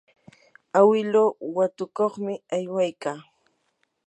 awiluu 0.79 1.31
watukuqmi 1.55 2.33
aywaykaa. 2.55 3.19